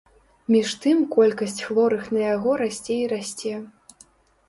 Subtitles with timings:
[0.55, 3.53] Між тым колькасць хворых на яго расце і расце.